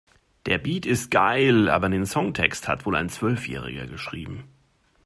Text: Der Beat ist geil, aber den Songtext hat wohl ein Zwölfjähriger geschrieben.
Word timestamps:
Der 0.47 0.57
Beat 0.57 0.87
ist 0.87 1.11
geil, 1.11 1.69
aber 1.69 1.87
den 1.87 2.07
Songtext 2.07 2.67
hat 2.67 2.87
wohl 2.87 2.95
ein 2.95 3.09
Zwölfjähriger 3.09 3.85
geschrieben. 3.85 4.45